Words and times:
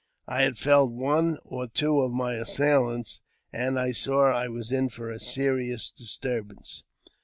I 0.27 0.41
had 0.41 0.57
felled 0.57 0.93
one 0.93 1.37
or 1.45 1.67
two 1.67 1.99
of 1.99 2.11
my 2.11 2.33
assailants, 2.33 3.21
and 3.53 3.79
I 3.79 3.91
saw 3.91 4.31
I 4.31 4.47
was 4.47 4.71
in 4.71 4.89
for 4.89 5.11
a 5.11 5.19
serious 5.19 5.91
disturbance. 5.91 6.81